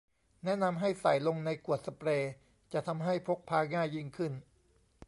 [0.43, 2.31] แนะนำให้ใส่ลงในขวดสเปรย์
[2.73, 4.33] จะทำให้พกพาง่ายยิ่งขึ้น